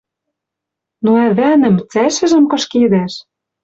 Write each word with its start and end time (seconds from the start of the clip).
Но 1.03 1.11
ӓвӓнӹм 1.27 1.75
цӓшӹжӹм 1.91 2.43
кышкедӓш 2.51 3.13